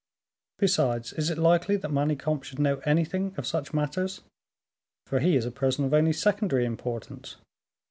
[0.57, 4.21] Besides, is it likely that Manicamp should know anything of such matters?
[5.05, 7.35] for he is a person of only secondary importance."